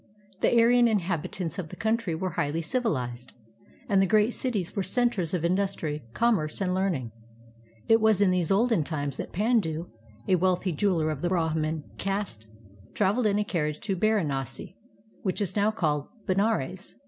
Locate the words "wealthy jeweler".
10.37-11.11